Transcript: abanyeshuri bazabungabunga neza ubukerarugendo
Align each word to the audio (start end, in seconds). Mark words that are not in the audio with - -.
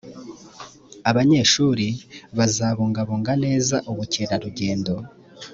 abanyeshuri 1.09 1.87
bazabungabunga 2.37 3.31
neza 3.45 3.75
ubukerarugendo 3.91 4.93